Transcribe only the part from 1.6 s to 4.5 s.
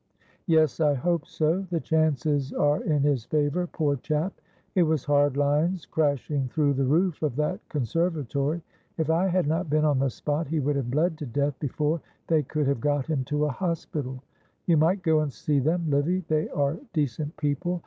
the chances are in his favour, poor chap;